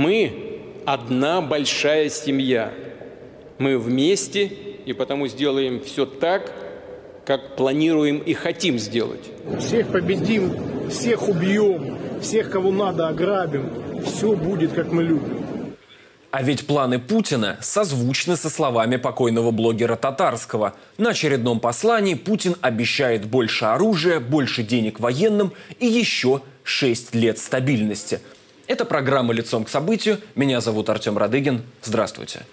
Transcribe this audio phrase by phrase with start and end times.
[0.00, 0.32] Мы
[0.86, 2.72] одна большая семья.
[3.58, 4.46] Мы вместе
[4.86, 6.50] и потому сделаем все так,
[7.26, 9.30] как планируем и хотим сделать.
[9.58, 13.68] Всех победим, всех убьем, всех, кого надо, ограбим.
[14.06, 15.44] Все будет, как мы любим.
[16.30, 20.76] А ведь планы Путина созвучны со словами покойного блогера Татарского.
[20.96, 28.20] На очередном послании Путин обещает больше оружия, больше денег военным и еще 6 лет стабильности.
[28.70, 30.20] Это программа «Лицом к событию».
[30.36, 31.64] Меня зовут Артем Радыгин.
[31.82, 32.46] Здравствуйте.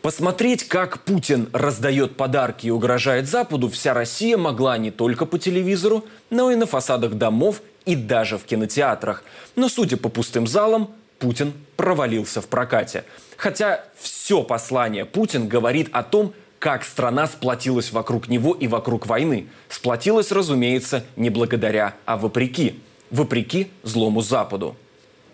[0.00, 6.04] Посмотреть, как Путин раздает подарки и угрожает Западу, вся Россия могла не только по телевизору,
[6.30, 9.22] но и на фасадах домов и даже в кинотеатрах.
[9.54, 10.90] Но, судя по пустым залам,
[11.20, 13.04] Путин провалился в прокате.
[13.36, 19.46] Хотя все послание Путин говорит о том, как страна сплотилась вокруг него и вокруг войны.
[19.68, 22.80] Сплотилась, разумеется, не благодаря, а вопреки.
[23.12, 24.74] Вопреки злому Западу.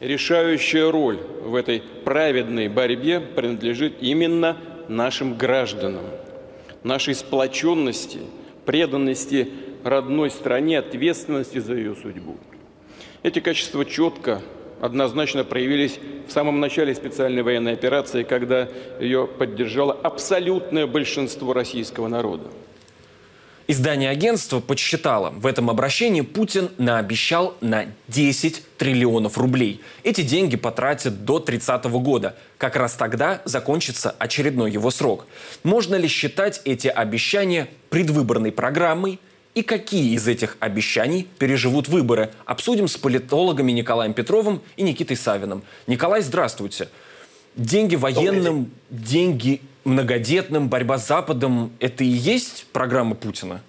[0.00, 4.56] Решающая роль в этой праведной борьбе принадлежит именно
[4.88, 6.04] нашим гражданам.
[6.84, 8.20] Нашей сплоченности,
[8.64, 9.48] преданности
[9.82, 12.36] родной стране, ответственности за ее судьбу.
[13.24, 14.40] Эти качества четко
[14.80, 18.68] однозначно проявились в самом начале специальной военной операции, когда
[19.00, 22.44] ее поддержало абсолютное большинство российского народа.
[23.70, 29.82] Издание агентства подсчитало, в этом обращении Путин наобещал на 10 триллионов рублей.
[30.04, 32.34] Эти деньги потратят до 30 года.
[32.56, 35.26] Как раз тогда закончится очередной его срок.
[35.64, 39.20] Можно ли считать эти обещания предвыборной программой–
[39.54, 42.30] и какие из этих обещаний переживут выборы.
[42.44, 45.64] Обсудим с политологами Николаем Петровым и Никитой Савиным.
[45.88, 46.88] Николай, здравствуйте.
[47.56, 53.62] Деньги военным, деньги многодетным, борьба с Западом– это и есть программа Путина?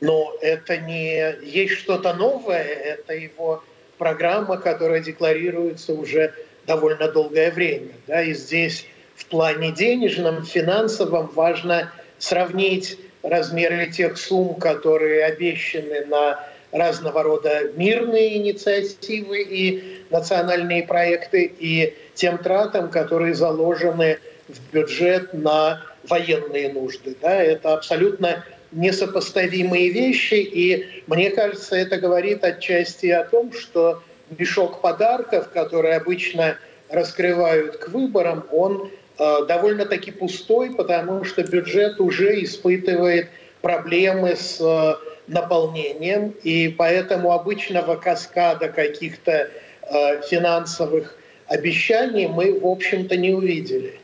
[0.00, 3.62] Но это не есть что-то новое, это его
[3.98, 6.32] программа, которая декларируется уже
[6.66, 7.92] довольно долгое время.
[8.06, 8.22] Да?
[8.22, 16.40] И здесь в плане денежном, финансовом важно сравнить размеры тех сумм, которые обещаны на
[16.72, 24.18] разного рода мирные инициативы и национальные проекты, и тем тратам, которые заложены
[24.54, 27.16] в бюджет на военные нужды.
[27.20, 34.02] Да, это абсолютно несопоставимые вещи, и мне кажется, это говорит отчасти о том, что
[34.38, 36.56] мешок подарков, который обычно
[36.88, 38.90] раскрывают к выборам, он
[39.20, 43.28] Э, довольно-таки пустой, потому что бюджет уже испытывает
[43.60, 44.94] проблемы с э,
[45.26, 49.50] наполнением, и поэтому обычного каскада каких-то
[49.82, 51.18] э, финансовых
[51.48, 53.99] обещаний мы, в общем-то, не увидели.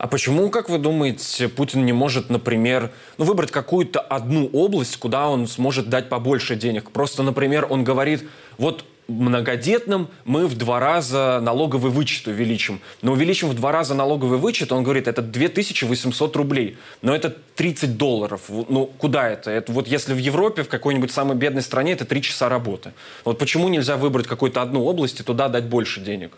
[0.00, 5.28] А почему, как вы думаете, Путин не может, например, ну, выбрать какую-то одну область, куда
[5.28, 6.90] он сможет дать побольше денег?
[6.90, 8.24] Просто, например, он говорит,
[8.56, 12.80] вот многодетным мы в два раза налоговый вычет увеличим.
[13.02, 16.78] Но увеличим в два раза налоговый вычет, он говорит, это 2800 рублей.
[17.02, 18.40] Но это 30 долларов.
[18.48, 19.50] Ну, куда это?
[19.50, 22.94] Это вот если в Европе, в какой-нибудь самой бедной стране, это 3 часа работы.
[23.26, 26.32] Вот почему нельзя выбрать какую-то одну область и туда дать больше денег?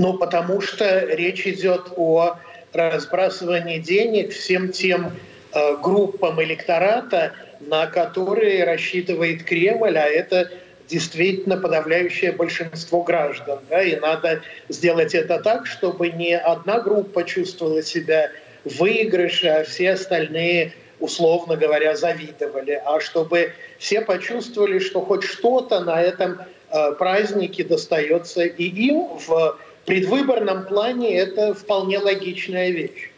[0.00, 2.38] Ну, потому что речь идет о
[2.72, 5.12] разбрасывании денег всем тем
[5.52, 10.50] э, группам электората, на которые рассчитывает Кремль, а это
[10.88, 13.58] действительно подавляющее большинство граждан.
[13.68, 14.40] Да, и надо
[14.70, 18.30] сделать это так, чтобы не одна группа чувствовала себя
[18.64, 25.80] в выигрыше, а все остальные, условно говоря, завидовали, а чтобы все почувствовали, что хоть что-то
[25.80, 26.38] на этом
[26.70, 33.10] э, празднике достается и им в предвыборном плане это вполне логичная вещь.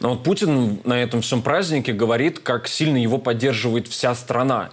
[0.00, 4.70] Но вот Путин на этом всем празднике говорит, как сильно его поддерживает вся страна.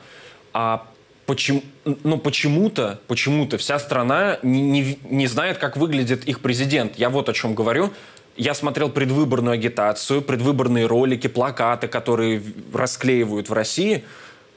[0.54, 0.88] А
[1.26, 1.62] почему,
[2.04, 6.98] ну, почему-то, почему-то вся страна не, не, не знает, как выглядит их президент.
[6.98, 7.92] Я вот о чем говорю.
[8.38, 12.42] Я смотрел предвыборную агитацию, предвыборные ролики, плакаты, которые
[12.74, 14.04] расклеивают в России.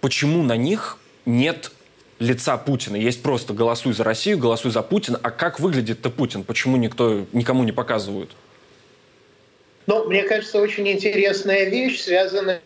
[0.00, 1.72] Почему на них нет
[2.20, 2.96] лица Путина?
[2.96, 5.18] Есть просто «голосуй за Россию», «голосуй за Путина».
[5.22, 6.44] А как выглядит-то Путин?
[6.44, 8.30] Почему никто никому не показывают?
[9.86, 12.60] Ну, мне кажется, очень интересная вещь, связанная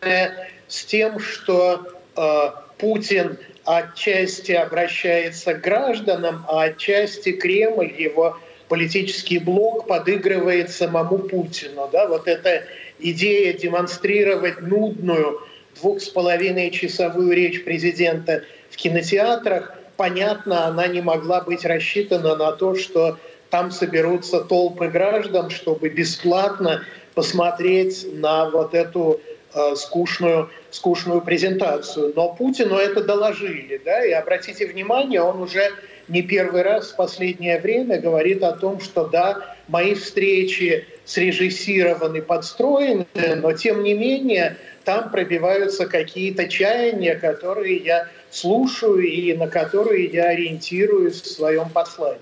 [0.68, 1.86] с тем, что
[2.16, 11.88] э, Путин– отчасти обращается к гражданам, а отчасти Кремль, его политический блок подыгрывает самому Путину.
[11.90, 12.08] Да?
[12.08, 12.64] Вот эта
[12.98, 15.40] идея демонстрировать нудную
[15.80, 22.50] двух с половиной часовую речь президента в кинотеатрах, понятно, она не могла быть рассчитана на
[22.52, 23.18] то, что
[23.50, 26.82] там соберутся толпы граждан, чтобы бесплатно
[27.14, 29.20] посмотреть на вот эту
[29.56, 32.12] Э, скучную, скучную презентацию.
[32.16, 33.80] Но Путину это доложили.
[33.84, 34.04] Да?
[34.04, 35.70] И обратите внимание, он уже
[36.08, 43.06] не первый раз в последнее время говорит о том, что да, мои встречи срежиссированы, подстроены,
[43.36, 50.30] но тем не менее там пробиваются какие-то чаяния, которые я слушаю и на которые я
[50.30, 52.18] ориентируюсь в своем послании.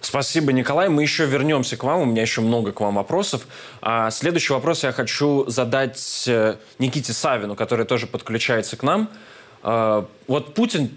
[0.00, 0.88] Спасибо, Николай.
[0.88, 2.00] Мы еще вернемся к вам.
[2.00, 3.46] У меня еще много к вам вопросов.
[3.80, 9.10] А следующий вопрос я хочу задать э, Никите Савину, который тоже подключается к нам.
[9.62, 10.90] А, вот Путин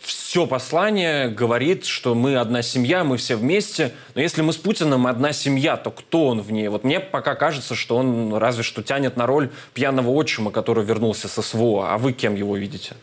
[0.00, 3.92] все послание говорит, что мы одна семья, мы все вместе.
[4.14, 6.68] Но если мы с Путиным одна семья, то кто он в ней?
[6.68, 11.28] Вот мне пока кажется, что он разве что тянет на роль пьяного отчима, который вернулся
[11.28, 11.92] со СВО.
[11.92, 12.94] А вы кем его видите?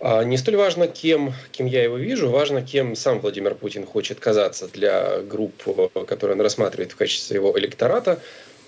[0.00, 4.18] А, не столь важно, кем, кем я его вижу, важно, кем сам Владимир Путин хочет
[4.18, 5.62] казаться для групп,
[6.06, 8.18] которые он рассматривает в качестве своего электората.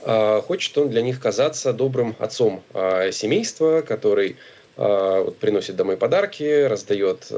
[0.03, 4.37] А, хочет он для них казаться добрым отцом а, семейства, который
[4.75, 7.31] приносит домой подарки, раздает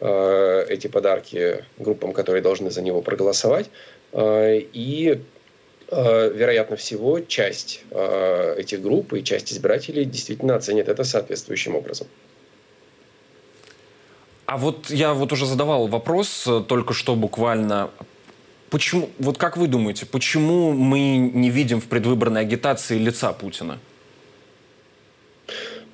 [0.00, 3.68] эти подарки группам, которые должны за него проголосовать.
[4.14, 5.20] И
[5.90, 12.06] вероятно всего, часть этих групп и часть избирателей действительно оценит это соответствующим образом.
[14.46, 17.90] А вот я вот уже задавал вопрос э, только что буквально.
[18.70, 23.78] Почему, вот как вы думаете, почему мы не видим в предвыборной агитации лица Путина?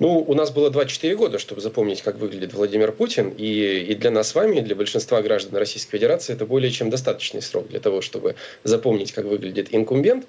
[0.00, 3.35] Ну, у нас было 24 года, чтобы запомнить, как выглядит Владимир Путин.
[3.37, 6.88] И, и для нас с вами, и для большинства граждан Российской Федерации, это более чем
[6.88, 10.26] достаточный срок для того, чтобы запомнить, как выглядит инкумбент.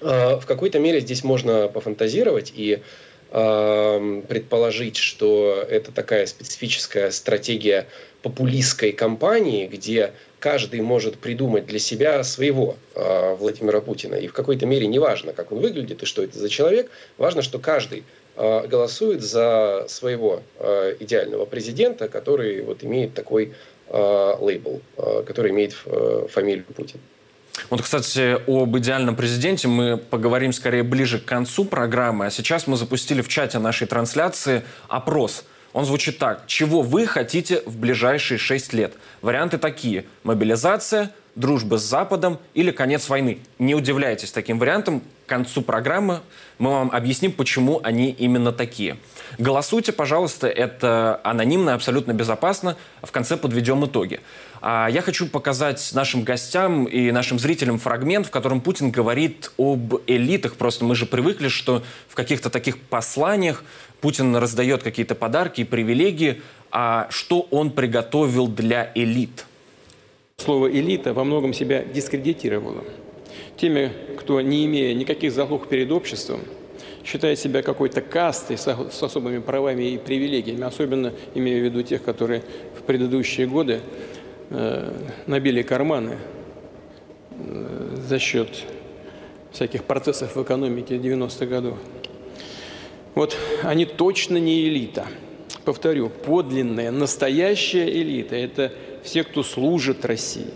[0.00, 2.82] А, в какой-то мере здесь можно пофантазировать и
[3.30, 7.86] предположить, что это такая специфическая стратегия
[8.22, 14.14] популистской кампании, где каждый может придумать для себя своего э, Владимира Путина.
[14.14, 17.42] И в какой-то мере не важно, как он выглядит и что это за человек, важно,
[17.42, 18.04] что каждый
[18.36, 23.52] э, голосует за своего э, идеального президента, который вот имеет такой
[23.88, 27.00] э, лейбл, э, который имеет э, фамилию Путин.
[27.68, 32.26] Вот, кстати, об идеальном президенте мы поговорим скорее ближе к концу программы.
[32.26, 35.44] А сейчас мы запустили в чате нашей трансляции опрос.
[35.72, 36.44] Он звучит так.
[36.46, 38.94] Чего вы хотите в ближайшие шесть лет?
[39.22, 40.04] Варианты такие.
[40.24, 43.38] Мобилизация, дружба с Западом или конец войны.
[43.58, 45.02] Не удивляйтесь таким вариантам.
[45.30, 46.22] Концу программы
[46.58, 48.96] мы вам объясним, почему они именно такие.
[49.38, 52.76] Голосуйте, пожалуйста, это анонимно, абсолютно безопасно.
[53.00, 54.18] В конце подведем итоги.
[54.60, 60.00] А я хочу показать нашим гостям и нашим зрителям фрагмент, в котором Путин говорит об
[60.08, 60.56] элитах.
[60.56, 63.62] Просто мы же привыкли, что в каких-то таких посланиях
[64.00, 66.42] Путин раздает какие-то подарки и привилегии.
[66.72, 69.46] А что он приготовил для элит?
[70.38, 72.82] Слово «элита» во многом себя дискредитировало.
[73.60, 76.40] Теми, кто, не имея никаких залог перед обществом,
[77.04, 82.42] считает себя какой-то кастой с особыми правами и привилегиями, особенно имея в виду тех, которые
[82.78, 83.80] в предыдущие годы
[84.52, 84.92] Э,
[85.26, 86.18] набили карманы
[87.30, 88.48] э, за счет
[89.52, 91.78] всяких процессов в экономике 90-х годов.
[93.14, 95.06] Вот они точно не элита.
[95.64, 98.72] Повторю, подлинная, настоящая элита– это
[99.04, 100.50] все, кто служит России.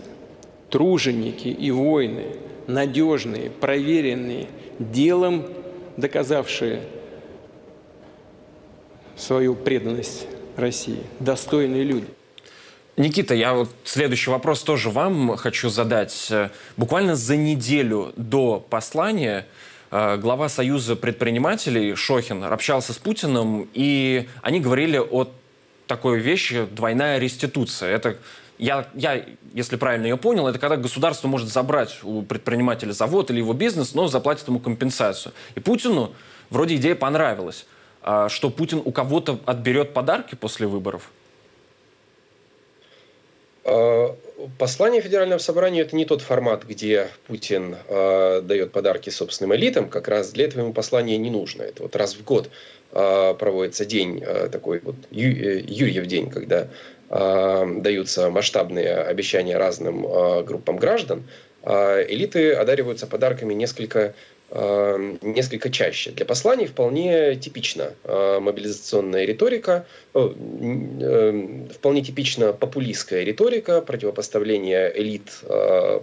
[0.69, 2.25] Труженики и воины,
[2.67, 4.47] надежные, проверенные,
[4.79, 5.45] делом
[5.97, 6.81] доказавшие
[9.15, 12.07] свою преданность России, достойные люди.
[12.97, 16.31] Никита, я вот следующий вопрос тоже вам хочу задать.
[16.77, 19.47] Буквально за неделю до послания
[19.91, 25.27] э, глава Союза предпринимателей Шохин общался с Путиным, и они говорили о
[25.87, 27.89] такой вещи двойная реституция.
[27.93, 28.17] Это
[28.57, 33.39] я, я, если правильно ее понял, это когда государство может забрать у предпринимателя завод или
[33.39, 35.33] его бизнес, но заплатит ему компенсацию.
[35.55, 36.13] И Путину
[36.49, 37.65] вроде идея понравилась,
[38.01, 41.11] а что Путин у кого-то отберет подарки после выборов–
[43.67, 44.15] а,
[44.59, 49.89] послание Федерального собрания это не тот формат, где Путин э, дает подарки собственным элитам.
[49.89, 51.63] Как раз для этого ему послание не нужно.
[51.63, 52.49] Это вот раз в год
[52.91, 56.67] проводится день э, такой вот Ю, э, Юрьев день, когда
[57.09, 60.03] э, даются масштабные обещания разным
[60.45, 61.23] группам граждан.
[61.63, 64.13] Элиты одариваются подарками несколько
[64.51, 66.11] несколько чаще.
[66.11, 75.41] Для посланий вполне типична мобилизационная риторика, э, вполне типична популистская риторика, противопоставление элит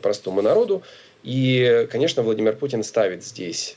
[0.03, 0.83] простому народу.
[1.23, 3.77] И, конечно, Владимир Путин ставит здесь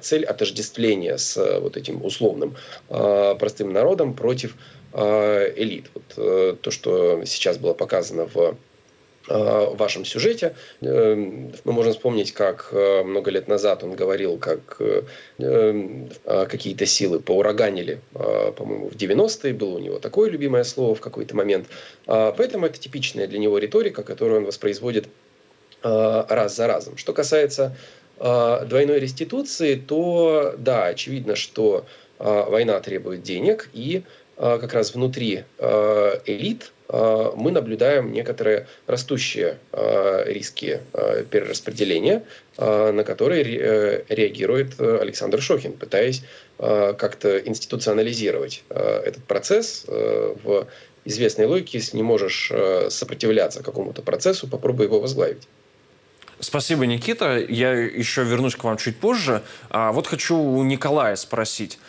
[0.00, 2.56] цель отождествления с вот этим условным
[2.88, 4.56] простым народом против
[4.94, 5.90] элит.
[5.94, 8.56] Вот то, что сейчас было показано в
[9.28, 10.54] в вашем сюжете.
[10.80, 14.80] Мы можем вспомнить, как много лет назад он говорил, как
[16.24, 21.66] какие-то силы поураганили, по-моему, в 90-е, было у него такое любимое слово в какой-то момент.
[22.06, 25.08] Поэтому это типичная для него риторика, которую он воспроизводит
[26.28, 26.96] раз за разом.
[26.96, 27.76] Что касается
[28.18, 31.84] двойной реституции, то да, очевидно, что
[32.18, 34.02] война требует денег, и
[34.36, 42.24] как раз внутри элит Э, мы наблюдаем некоторые растущие э, риски э, перераспределения,
[42.58, 46.22] на которые реагирует Александр Шохин, пытаясь
[46.56, 50.66] как-то институционализировать этот процесс в
[51.04, 51.76] известной логике.
[51.76, 52.50] Если не можешь
[52.88, 55.46] сопротивляться какому-то процессу, попробуй его возглавить.
[56.46, 57.38] Спасибо, Никита.
[57.40, 59.42] Я еще вернусь к вам чуть позже.
[59.68, 61.80] А вот хочу у Николая спросить.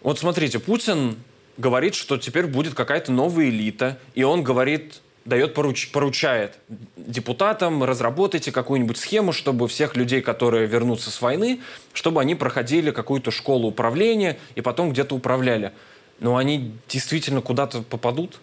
[0.00, 1.16] Вот смотрите, Путин
[1.58, 6.56] говорит, что теперь будет какая-то новая элита, и он говорит, дает поруч, поручает
[6.96, 11.60] депутатам, разработайте какую-нибудь схему, чтобы всех людей, которые вернутся с войны,
[11.92, 15.72] чтобы они проходили какую-то школу управления и потом где-то управляли.
[16.20, 18.40] Но они действительно куда-то попадут?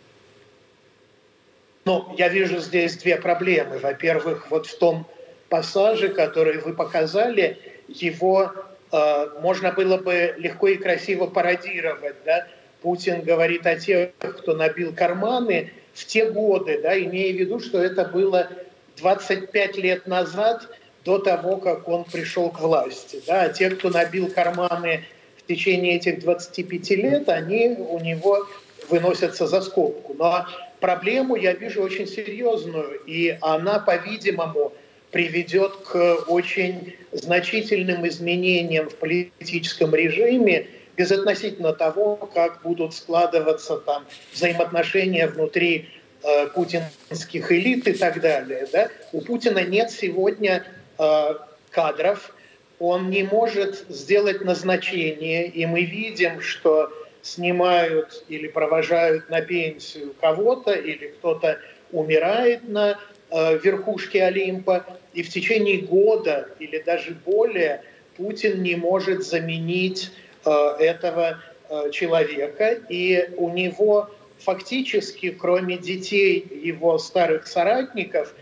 [1.85, 3.79] Ну, я вижу здесь две проблемы.
[3.79, 5.07] Во-первых, вот в том
[5.49, 8.51] пассаже, который вы показали, его
[8.91, 12.47] э, можно было бы легко и красиво пародировать, да,
[12.81, 17.81] Путин говорит о тех, кто набил карманы в те годы, да, имея в виду, что
[17.81, 18.49] это было
[18.97, 20.67] 25 лет назад,
[21.07, 23.21] до того, как он пришел к власти.
[23.25, 23.43] Да.
[23.43, 25.05] А те, кто набил карманы
[25.37, 28.45] в течение этих 25 лет, они у него
[28.89, 30.13] выносятся за скобку.
[30.15, 30.45] Но
[30.81, 34.73] проблему я вижу очень серьезную, и она, по-видимому,
[35.11, 45.27] приведет к очень значительным изменениям в политическом режиме, безотносительно того, как будут складываться там взаимоотношения
[45.27, 45.89] внутри
[46.23, 48.67] э, путинских элит и так далее.
[48.71, 48.89] Да?
[49.13, 50.65] У Путина нет сегодня
[50.97, 51.35] э,
[51.69, 52.33] кадров,
[52.79, 60.73] он не может сделать назначение, и мы видим, что снимают или провожают на пенсию кого-то,
[60.73, 61.59] или кто-то
[61.91, 62.99] умирает на
[63.31, 67.83] э, верхушке Олимпа, и в течение года или даже более
[68.15, 70.11] Путин не может заменить
[70.47, 78.33] Э, этого э, человека, и у него фактически, кроме детей его старых соратников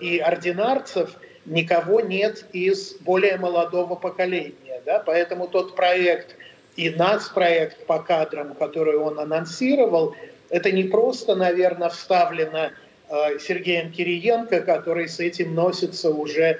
[0.00, 4.80] и ординарцев, никого нет из более молодого поколения.
[4.86, 5.02] Да?
[5.04, 6.36] Поэтому тот проект
[6.76, 10.14] и нацпроект по кадрам, который он анонсировал,
[10.48, 12.70] это не просто, наверное, вставлено
[13.08, 16.58] Сергеем Кириенко, который с этим носится уже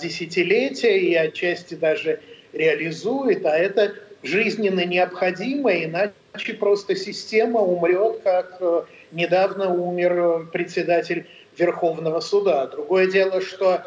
[0.00, 2.20] десятилетия и отчасти даже
[2.52, 11.26] реализует, а это жизненно необходимо, иначе просто система умрет, как э, недавно умер председатель
[11.56, 12.66] Верховного суда.
[12.66, 13.82] Другое дело, что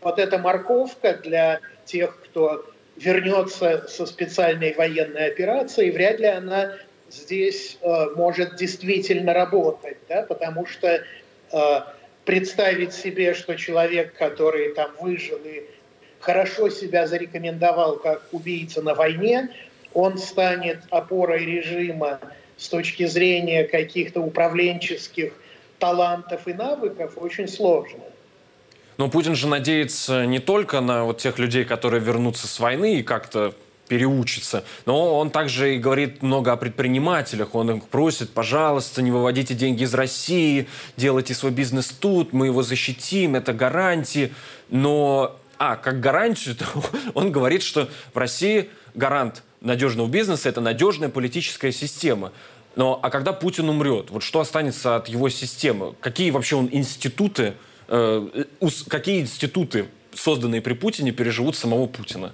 [0.00, 2.64] вот эта морковка для тех, кто
[2.96, 6.74] вернется со специальной военной операцией, вряд ли она
[7.10, 11.02] здесь э, может действительно работать, да, потому что
[11.52, 11.80] э,
[12.24, 15.64] представить себе, что человек, который там выжил и
[16.20, 19.50] хорошо себя зарекомендовал как убийца на войне,
[19.94, 22.20] он станет опорой режима
[22.56, 25.32] с точки зрения каких-то управленческих
[25.78, 28.00] талантов и навыков, очень сложно.
[28.98, 33.02] Но Путин же надеется не только на вот тех людей, которые вернутся с войны и
[33.02, 33.54] как-то
[33.88, 34.64] переучится.
[34.84, 37.54] Но он также и говорит много о предпринимателях.
[37.54, 42.62] Он их просит, пожалуйста, не выводите деньги из России, делайте свой бизнес тут, мы его
[42.62, 44.32] защитим, это гарантии.
[44.70, 46.56] Но а, как гарантию,
[47.14, 52.32] он говорит, что в России гарант надежного бизнеса– это надежная политическая система.
[52.76, 55.94] Но а когда Путин умрет, вот что останется от его системы?
[56.00, 57.54] Какие вообще он институты,
[57.88, 58.44] э,
[58.88, 62.32] какие институты, созданные при Путине, переживут самого Путина?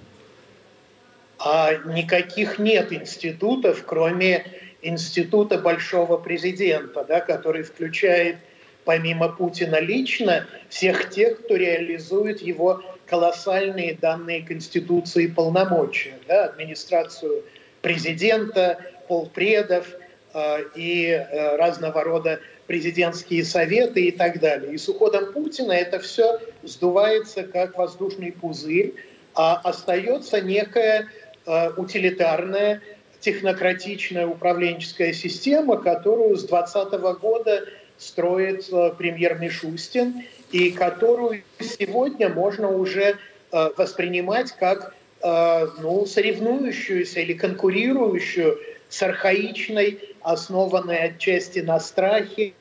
[1.45, 4.47] А никаких нет институтов, кроме
[4.81, 8.37] института большого президента, да, который включает
[8.85, 17.45] помимо Путина лично всех тех, кто реализует его колоссальные данные Конституции полномочия, да, администрацию
[17.81, 19.89] президента, полпредов
[20.35, 24.75] э, и э, разного рода президентские советы и так далее.
[24.75, 28.95] И с уходом Путина это все сдувается как воздушный пузырь,
[29.35, 31.09] а остается некая
[31.47, 32.81] утилитарная
[33.23, 37.65] технократичная управленческая система, которую с 2020 года
[37.97, 43.17] строит э, премьер Мишустин и которую сегодня можно уже
[43.53, 48.59] э, воспринимать как э, ну, соревнующуюся или конкурирующую
[48.89, 52.55] с архаичной, основанной отчасти на страхе,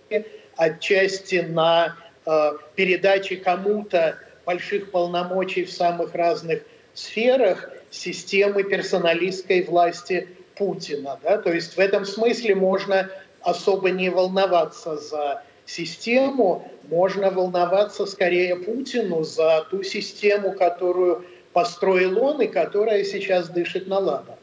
[0.55, 6.61] отчасти на э, передачи кому-то больших полномочий в самых разных
[6.93, 11.19] сферах системы персоналистской власти Путина.
[11.21, 11.37] Да?
[11.37, 13.09] То есть в этом смысле можно
[13.41, 22.41] особо не волноваться за систему, можно волноваться скорее Путину за ту систему, которую построил он
[22.41, 24.35] и которая сейчас дышит на ладан.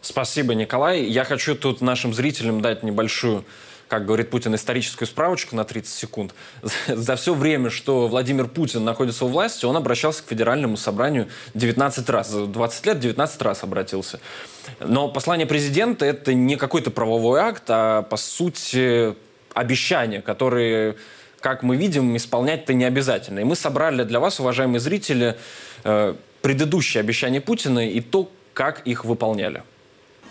[0.00, 1.02] Спасибо, Николай.
[1.02, 3.44] Я хочу тут нашим зрителям дать небольшую
[3.92, 6.34] как говорит Путин, историческую справочку на 30 секунд.
[6.86, 12.08] За все время, что Владимир Путин находится у власти, он обращался к Федеральному собранию 19
[12.08, 12.30] раз.
[12.30, 14.18] За 20 лет 19 раз обратился.
[14.80, 19.14] Но послание президента– это не какой-то правовой акт, а, по сути,
[19.52, 20.96] обещания, которые
[21.40, 23.40] как мы видим, исполнять-то не обязательно.
[23.40, 25.36] И мы собрали для вас, уважаемые зрители,
[25.84, 29.64] э, предыдущие обещания Путина и то, как их выполняли.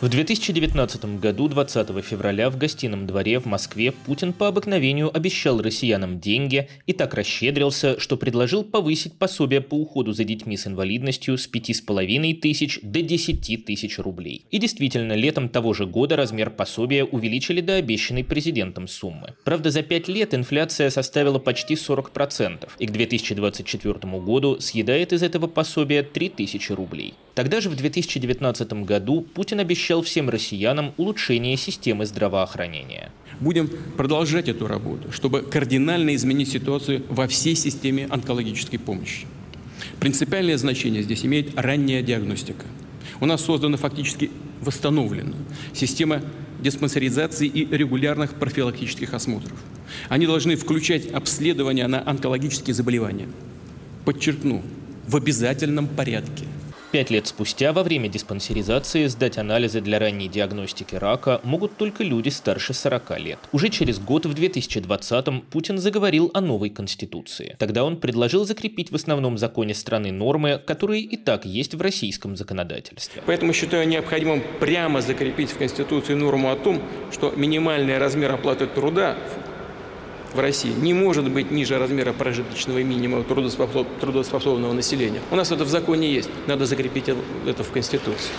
[0.01, 6.19] В 2019 году, 20 февраля, в гостином дворе в Москве Путин по обыкновению обещал россиянам
[6.19, 11.47] деньги и так расщедрился, что предложил повысить пособие по уходу за детьми с инвалидностью с
[11.47, 14.43] 5,5 тысяч до 10 тысяч рублей.
[14.49, 19.35] И действительно, летом того же года размер пособия увеличили до обещанной президентом суммы.
[19.43, 25.45] Правда, за 5 лет инфляция составила почти 40%, и к 2024 году съедает из этого
[25.45, 27.13] пособия 3 тысячи рублей.
[27.33, 33.11] Тогда же в 2019 году Путин обещал всем россиянам улучшение системы здравоохранения.
[33.39, 39.25] Будем продолжать эту работу, чтобы кардинально изменить ситуацию во всей системе онкологической помощи.
[39.99, 42.65] Принципиальное значение здесь имеет ранняя диагностика.
[43.21, 45.33] У нас создана фактически восстановлена
[45.73, 46.21] система
[46.59, 49.57] диспансеризации и регулярных профилактических осмотров.
[50.09, 53.29] Они должны включать обследование на онкологические заболевания.
[54.05, 54.61] Подчеркну,
[55.07, 56.45] в обязательном порядке–
[56.91, 62.27] Пять лет спустя во время диспансеризации сдать анализы для ранней диагностики рака могут только люди
[62.27, 63.39] старше 40 лет.
[63.53, 67.55] Уже через год, в 2020-м, Путин заговорил о новой конституции.
[67.59, 72.35] Тогда он предложил закрепить в основном законе страны нормы, которые и так есть в российском
[72.35, 73.23] законодательстве.
[73.25, 76.81] Поэтому считаю необходимым прямо закрепить в Конституции норму о том,
[77.13, 79.15] что минимальный размер оплаты труда
[80.33, 83.87] в России не может быть ниже размера прожиточного минимума трудоспособ...
[83.99, 85.21] трудоспособного населения.
[85.31, 86.29] У нас это в законе есть.
[86.47, 87.05] Надо закрепить
[87.45, 88.31] это в Конституции.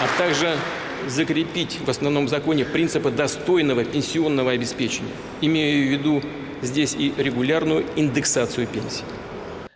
[0.00, 0.56] А также
[1.08, 5.12] закрепить в основном законе принципы достойного пенсионного обеспечения.
[5.40, 6.22] Имею в виду
[6.62, 9.04] здесь и регулярную индексацию пенсий.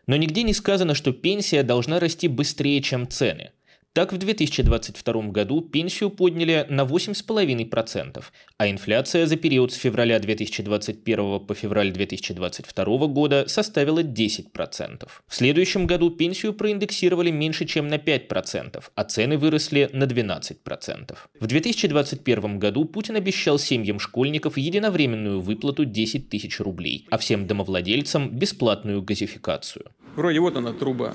[0.07, 3.53] Но нигде не сказано, что пенсия должна расти быстрее, чем цены.
[3.95, 8.25] Так, в 2022 году пенсию подняли на 8,5%,
[8.59, 15.09] а инфляция за период с февраля 2021 по февраль 2022 года составила 10%.
[15.29, 21.17] В следующем году пенсию проиндексировали меньше, чем на 5%, а цены выросли на 12%.
[21.39, 28.29] В 2021 году Путин обещал семьям школьников единовременную выплату 10 тысяч рублей, а всем домовладельцам
[28.29, 29.85] бесплатную газификацию.
[30.17, 31.15] Вроде вот она труба,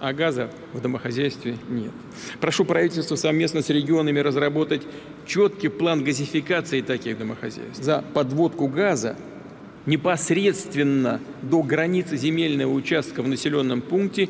[0.00, 1.92] а газа в домохозяйстве нет.
[2.40, 4.82] Прошу правительство совместно с регионами разработать
[5.26, 7.82] четкий план газификации таких домохозяйств.
[7.82, 9.16] За подводку газа
[9.86, 14.28] непосредственно до границы земельного участка в населенном пункте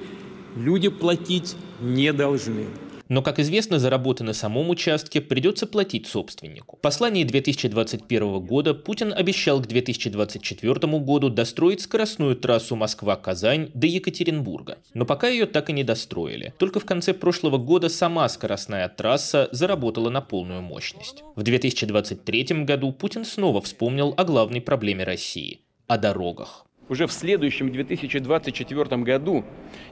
[0.57, 2.67] люди платить не должны.
[3.11, 6.77] Но, как известно, за работы на самом участке придется платить собственнику.
[6.77, 14.79] В послании 2021 года Путин обещал к 2024 году достроить скоростную трассу Москва-Казань до Екатеринбурга.
[14.95, 16.55] Но пока ее так и не достроили.
[16.57, 21.25] Только в конце прошлого года сама скоростная трасса заработала на полную мощность.
[21.35, 26.65] В 2023 году Путин снова вспомнил о главной проблеме России– о дорогах.
[26.91, 29.45] Уже в следующем 2024 году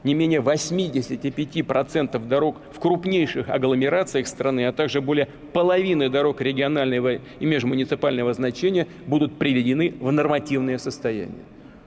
[0.02, 7.46] не менее 85% дорог в крупнейших агломерациях страны, а также более половины дорог регионального и
[7.46, 11.44] межмуниципального значения будут приведены в нормативное состояние.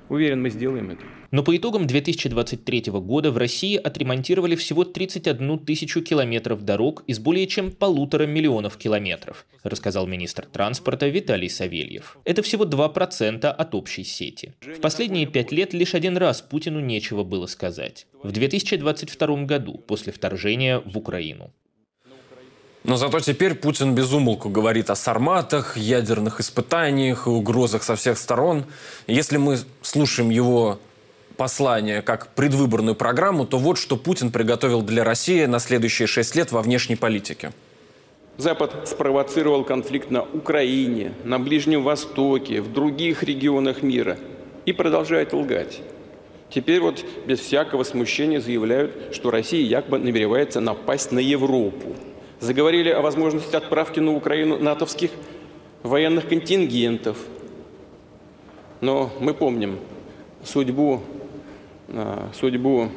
[0.08, 1.04] Уверен, мы сделаем это.
[1.32, 7.48] Но по итогам 2023 года в России отремонтировали всего 31 тысячу километров дорог из более
[7.48, 12.18] чем полутора миллионов километров, рассказал министр транспорта Виталий Савельев.
[12.26, 14.54] Это всего 2% от общей сети.
[14.62, 18.08] В последние пять лет лишь один раз Путину нечего было сказать.
[18.24, 21.52] В 2022 году, после вторжения в Украину.
[22.84, 28.66] Но зато теперь Путин безумолку говорит о сарматах, ядерных испытаниях, угрозах со всех сторон.
[29.08, 30.80] Если мы слушаем его
[31.42, 36.52] послание как предвыборную программу, то вот что Путин приготовил для России на следующие шесть лет
[36.52, 37.52] во внешней политике.
[38.38, 44.20] Запад спровоцировал конфликт на Украине, на Ближнем Востоке, в других регионах мира
[44.68, 45.82] и продолжает лгать.
[46.52, 51.96] Теперь вот без всякого смущения заявляют, что Россия якобы намеревается напасть на Европу
[52.40, 55.10] заговорили о возможности отправки на Украину натовских
[55.82, 57.18] военных контингентов.
[58.80, 59.80] Но мы помним
[60.44, 61.02] судьбу,
[62.34, 62.90] судьбу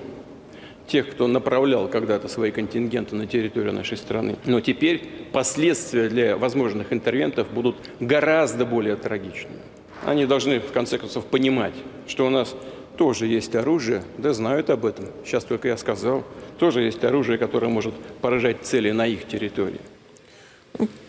[0.86, 4.36] тех, кто направлял когда-то свои контингенты на территорию нашей страны.
[4.44, 9.60] Но теперь последствия для возможных интервентов будут гораздо более трагичными.
[10.04, 11.74] Они должны, в конце концов, понимать,
[12.06, 12.54] что у нас
[12.98, 16.22] тоже есть оружие, да знают об этом, сейчас только я сказал,
[16.58, 19.80] тоже есть оружие, которое может поражать цели на их территории.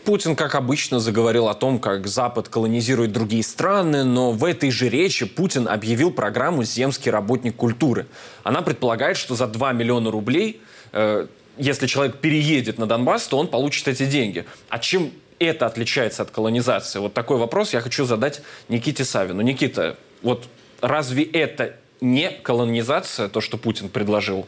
[0.05, 4.87] Путин, как обычно, заговорил о том, как Запад колонизирует другие страны, но в этой же
[4.87, 8.05] речи Путин объявил программу «Земский работник культуры».
[8.43, 11.25] Она предполагает, что за 2 миллиона рублей, э,
[11.57, 14.45] если человек переедет на Донбасс, то он получит эти деньги.
[14.69, 16.99] А чем это отличается от колонизации?
[16.99, 19.41] Вот такой вопрос я хочу задать Никите Савину.
[19.41, 20.47] Никита, вот
[20.81, 24.45] разве это не колонизация, то, что Путин предложил?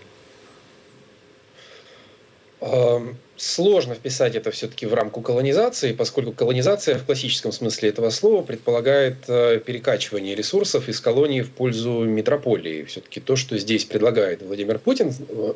[2.61, 8.41] Эм, сложно вписать это все-таки в рамку колонизации, поскольку колонизация в классическом смысле этого слова
[8.41, 12.83] предполагает э, перекачивание ресурсов из колонии в пользу метрополии.
[12.83, 15.53] Все-таки то, что здесь предлагает Владимир Путин, э,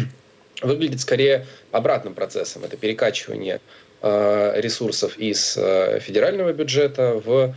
[0.62, 2.62] выглядит скорее обратным процессом.
[2.64, 3.60] Это перекачивание
[4.02, 7.54] э, ресурсов из федерального бюджета в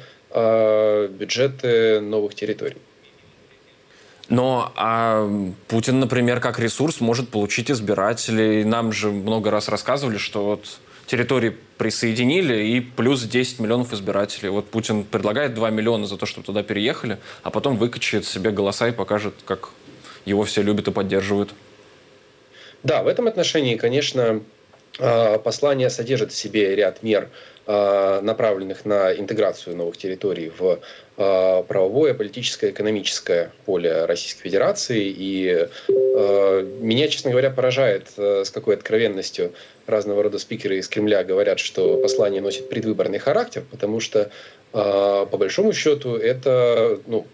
[1.10, 2.76] бюджеты новых территорий.
[4.30, 5.30] Но а
[5.68, 8.64] Путин, например, как ресурс может получить избирателей.
[8.64, 14.50] Нам же много раз рассказывали, что вот территории присоединили и плюс 10 миллионов избирателей.
[14.50, 18.90] Вот Путин предлагает 2 миллиона за то, чтобы туда переехали, а потом выкачает себе голоса
[18.90, 19.70] и покажет, как
[20.26, 21.54] его все любят и поддерживают.
[22.84, 24.42] Да, в этом отношении, конечно,
[24.98, 27.30] послание содержит в себе ряд мер,
[27.70, 30.80] а, направленных на интеграцию новых территорий в
[31.18, 35.04] а, правовое, политическое, экономическое поле Российской Федерации.
[35.06, 35.68] И
[36.80, 39.54] меня, честно говоря, поражает, с какой откровенностью
[39.86, 44.32] разного рода спикеры из Кремля говорят, что послание носит предвыборный характер, потому что,
[44.72, 47.28] по большому счету, это, ну,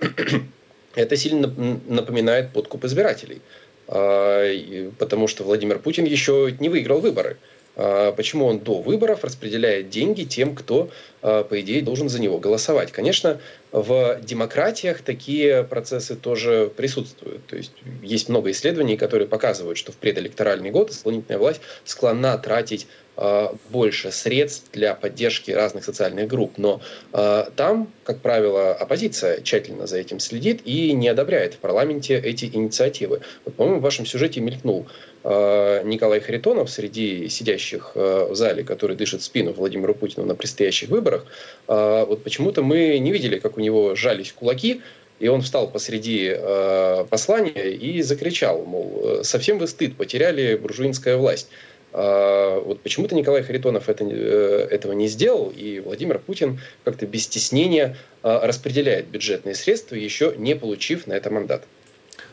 [0.95, 1.47] это сильно
[1.87, 3.41] напоминает подкуп избирателей
[3.85, 7.35] потому что Владимир Путин еще не выиграл выборы.
[7.35, 10.89] А, почему он до выборов распределяет деньги тем, кто,
[11.21, 12.91] а, по идее, должен за него голосовать.
[12.91, 13.39] Конечно,
[13.73, 17.47] в демократиях такие процессы тоже присутствуют.
[17.47, 22.85] То есть есть много исследований, которые показывают, что в предэлекторальный год исполнительная власть склонна тратить
[23.15, 26.57] а, больше средств для поддержки разных социальных групп.
[26.57, 26.81] Но
[27.11, 32.45] э, там, как правило, оппозиция тщательно за этим следит и не одобряет в парламенте эти
[32.45, 33.21] инициативы.
[33.45, 34.87] Вот, по-моему, в вашем сюжете мелькнул
[35.23, 40.89] э, Николай Харитонов среди сидящих э, в зале, который дышит спину Владимиру Путину на предстоящих
[40.89, 41.27] выборах.
[41.67, 44.81] Э, вот почему-то мы не видели, как у него жались кулаки,
[45.19, 51.49] и он встал посреди э, послания и закричал, мол, совсем вы стыд, потеряли буржуинская власть.
[51.93, 57.25] А, вот почему-то Николай Харитонов это, э, этого не сделал, и Владимир Путин как-то без
[57.25, 61.63] стеснения а, распределяет бюджетные средства, еще не получив на это мандат.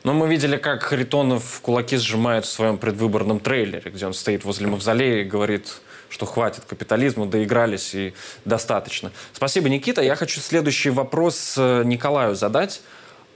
[0.03, 4.67] Но мы видели, как Харитонов кулаки сжимает в своем предвыборном трейлере, где он стоит возле
[4.67, 8.13] мавзолея и говорит, что хватит капитализма, доигрались и
[8.45, 9.13] достаточно.
[9.33, 10.03] Спасибо, Никита.
[10.03, 12.83] Я хочу следующий вопрос э, Николаю задать.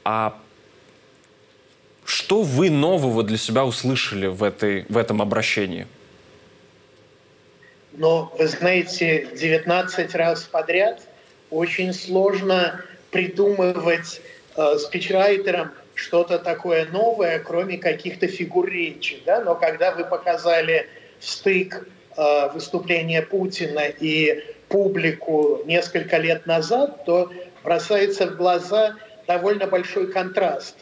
[0.05, 0.37] А
[2.05, 5.87] что вы нового для себя услышали в, этой, в этом обращении?
[7.97, 11.01] но, вы знаете, 19 раз подряд
[11.51, 14.21] очень сложно придумывать
[14.57, 19.23] э, спичрайтерам что-то такое новое, кроме каких-то фигур речи.
[19.25, 19.43] Да?
[19.43, 20.89] Но когда вы показали
[21.21, 27.31] стык э, выступления Путина и публику несколько лет назад, то
[27.63, 28.97] бросается в глаза
[29.27, 30.77] довольно большой контраст.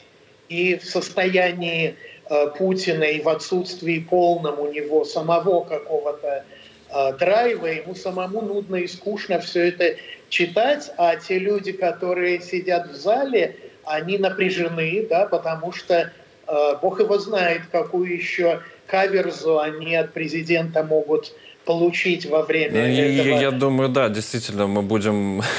[0.49, 1.97] И в состоянии
[2.29, 6.45] э, Путина и в отсутствии полном у него самого какого-то
[6.93, 9.97] Э, драйва, ему самому нудно и скучно все это
[10.29, 16.13] читать, а те люди, которые сидят в зале, они напряжены, да, потому что
[16.83, 21.33] Бог его знает, какую еще каверзу они от президента могут
[21.65, 23.29] получить во время ну, этого.
[23.29, 25.43] Я, я думаю, да, действительно, мы будем...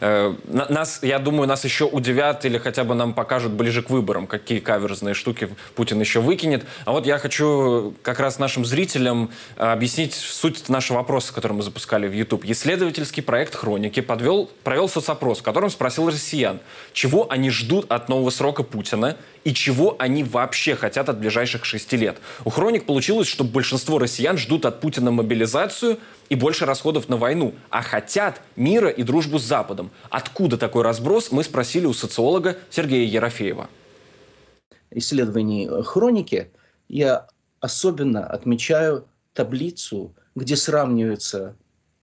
[0.00, 4.28] Э, нас, я думаю, нас еще удивят или хотя бы нам покажут ближе к выборам,
[4.28, 6.64] какие каверзные штуки Путин еще выкинет.
[6.84, 11.64] А вот я хочу как раз нашим зрителям э, объяснить суть нашего вопроса, который мы
[11.64, 12.44] запускали в YouTube.
[12.44, 16.60] Исследовательский проект «Хроники» подвел, провел соцопрос, в котором спросил россиян,
[16.92, 21.96] чего они ждут от нового срока Путина и чего они вообще хотят от ближайших шести
[21.96, 22.18] лет.
[22.44, 25.98] У «Хроник» получилось, что большинство россиян ждут от Путина мобилизацию
[26.28, 29.90] и больше расходов на войну, а хотят мира и дружбу с Западом.
[30.10, 33.68] Откуда такой разброс, мы спросили у социолога Сергея Ерофеева.
[34.90, 36.50] Исследований «Хроники»
[36.88, 37.26] я
[37.60, 41.54] особенно отмечаю таблицу, где сравнивается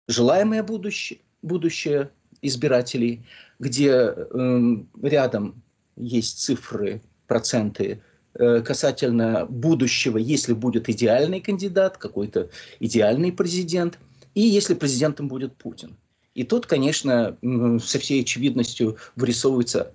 [0.07, 2.11] желаемое будущее будущее
[2.43, 3.23] избирателей,
[3.61, 4.61] где э,
[5.03, 5.63] рядом
[5.97, 8.01] есть цифры, проценты
[8.35, 13.99] касательно будущего, если будет идеальный кандидат, какой-то идеальный президент,
[14.35, 15.97] и если президентом будет Путин.
[16.35, 17.37] И тут, конечно,
[17.83, 19.93] со всей очевидностью вырисовываются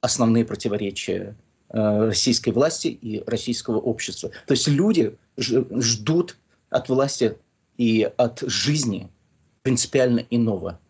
[0.00, 1.36] основные противоречия
[1.68, 4.30] э, российской власти и российского общества.
[4.46, 6.36] То есть люди ждут
[6.70, 7.36] от власти
[7.76, 9.10] и от жизни
[9.62, 10.80] принципиально иного.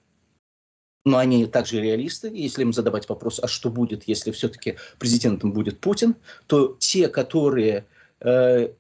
[1.04, 2.30] Но они также реалисты.
[2.32, 6.14] Если им задавать вопрос, а что будет, если все-таки президентом будет Путин,
[6.46, 7.86] то те, которые
[8.20, 8.72] э,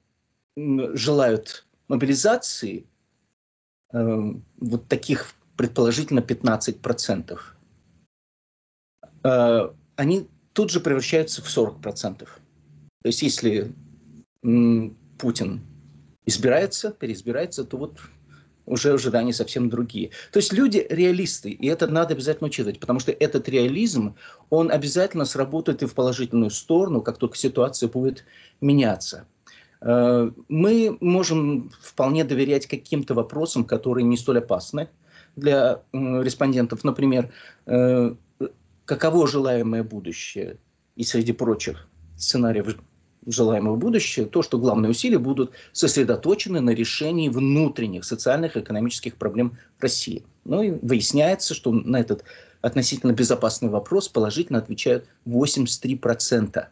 [0.56, 2.86] желают мобилизации,
[3.92, 7.38] э, вот таких предположительно 15%,
[9.24, 12.18] э, они тут же превращаются в 40%.
[12.18, 12.28] То
[13.08, 13.72] есть если
[14.44, 15.60] м, Путин
[16.24, 17.98] избирается, переизбирается, то вот
[18.66, 20.10] уже ожидания совсем другие.
[20.30, 24.14] То есть люди реалисты, и это надо обязательно учитывать, потому что этот реализм,
[24.50, 28.24] он обязательно сработает и в положительную сторону, как только ситуация будет
[28.60, 29.26] меняться.
[29.80, 34.88] Э, мы можем вполне доверять каким-то вопросам, которые не столь опасны
[35.34, 36.84] для респондентов.
[36.84, 37.32] Например,
[37.66, 38.14] э,
[38.84, 40.58] каково желаемое будущее?
[40.94, 42.76] И среди прочих сценариев
[43.26, 49.58] желаемого будущего, то, что главные усилия будут сосредоточены на решении внутренних социальных и экономических проблем
[49.78, 50.24] России.
[50.44, 52.24] Ну и выясняется, что на этот
[52.60, 56.64] относительно безопасный вопрос положительно отвечают 83%.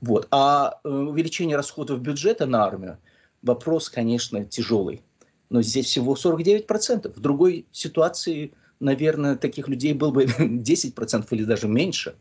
[0.00, 0.28] Вот.
[0.30, 2.98] А э, увеличение расходов бюджета на армию–
[3.42, 5.02] вопрос, конечно, тяжелый.
[5.48, 7.12] Но здесь всего 49%.
[7.14, 12.14] В другой ситуации, наверное, таких людей было бы 10% или даже меньше.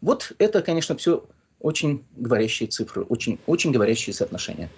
[0.00, 1.26] Вот это, конечно, все
[1.60, 4.70] очень говорящие цифры, очень, очень говорящие соотношения.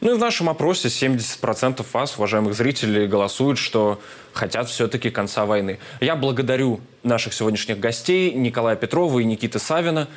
[0.00, 3.98] Ну и в нашем опросе 70% вас, уважаемых зрителей, голосуют, что
[4.34, 5.78] хотят все-таки конца войны.
[6.00, 10.08] Я благодарю наших сегодняшних гостей Николая Петрова и Никиты Савина.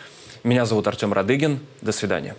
[0.44, 1.60] Меня зовут Артем Радыгин.
[1.82, 2.36] До свидания.